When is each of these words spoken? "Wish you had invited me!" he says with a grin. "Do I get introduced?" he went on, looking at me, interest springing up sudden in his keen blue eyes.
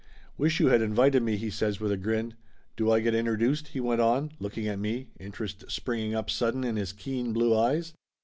"Wish 0.35 0.59
you 0.59 0.69
had 0.69 0.81
invited 0.81 1.21
me!" 1.21 1.37
he 1.37 1.51
says 1.51 1.79
with 1.79 1.91
a 1.91 1.95
grin. 1.95 2.33
"Do 2.75 2.89
I 2.91 3.01
get 3.01 3.13
introduced?" 3.13 3.67
he 3.67 3.79
went 3.79 4.01
on, 4.01 4.31
looking 4.39 4.67
at 4.67 4.79
me, 4.79 5.09
interest 5.19 5.63
springing 5.69 6.15
up 6.15 6.27
sudden 6.27 6.63
in 6.63 6.75
his 6.75 6.91
keen 6.91 7.33
blue 7.33 7.55
eyes. 7.55 7.93